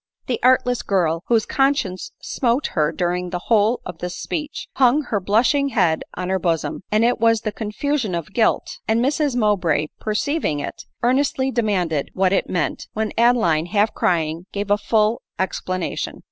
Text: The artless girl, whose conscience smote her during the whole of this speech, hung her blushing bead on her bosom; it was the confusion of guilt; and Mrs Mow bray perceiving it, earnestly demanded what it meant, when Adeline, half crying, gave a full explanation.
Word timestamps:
The 0.25 0.39
artless 0.41 0.81
girl, 0.81 1.21
whose 1.27 1.45
conscience 1.45 2.11
smote 2.23 2.69
her 2.73 2.91
during 2.91 3.29
the 3.29 3.37
whole 3.53 3.81
of 3.85 3.99
this 3.99 4.15
speech, 4.17 4.67
hung 4.77 5.03
her 5.03 5.19
blushing 5.19 5.69
bead 5.75 6.01
on 6.15 6.29
her 6.29 6.39
bosom; 6.39 6.81
it 6.91 7.19
was 7.19 7.41
the 7.41 7.51
confusion 7.51 8.15
of 8.15 8.33
guilt; 8.33 8.79
and 8.87 8.99
Mrs 8.99 9.35
Mow 9.35 9.55
bray 9.57 9.89
perceiving 9.99 10.59
it, 10.59 10.85
earnestly 11.03 11.51
demanded 11.51 12.09
what 12.15 12.33
it 12.33 12.49
meant, 12.49 12.87
when 12.93 13.13
Adeline, 13.15 13.67
half 13.67 13.93
crying, 13.93 14.47
gave 14.51 14.71
a 14.71 14.77
full 14.79 15.21
explanation. 15.37 16.19